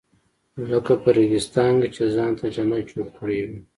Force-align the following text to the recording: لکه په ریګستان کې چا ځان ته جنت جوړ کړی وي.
لکه 0.69 0.93
په 1.03 1.09
ریګستان 1.17 1.73
کې 1.81 1.89
چا 1.95 2.05
ځان 2.15 2.31
ته 2.39 2.45
جنت 2.55 2.83
جوړ 2.91 3.07
کړی 3.17 3.39
وي. 3.47 3.59